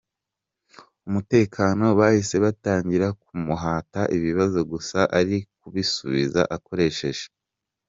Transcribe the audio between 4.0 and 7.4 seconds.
ibibazo gusa ari kubisubiza akoresheje.